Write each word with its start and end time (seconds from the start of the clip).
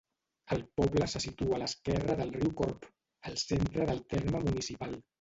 El 0.53 0.63
poble 0.79 1.09
se 1.11 1.21
situa 1.25 1.59
a 1.59 1.61
l'esquerra 1.65 2.17
del 2.23 2.33
riu 2.39 2.51
Corb, 2.63 2.91
al 3.31 3.41
centre 3.47 3.91
del 3.93 4.05
terme 4.17 4.47
municipal. 4.51 5.03